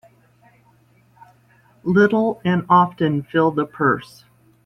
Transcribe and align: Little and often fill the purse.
Little 1.83 2.41
and 2.43 2.65
often 2.67 3.21
fill 3.21 3.51
the 3.51 3.67
purse. 3.67 4.25